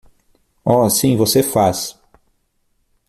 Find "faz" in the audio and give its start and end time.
1.43-1.95